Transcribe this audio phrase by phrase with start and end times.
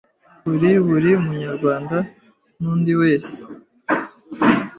[0.43, 1.97] kuri buri munyarwanda
[2.61, 3.37] n’undi wese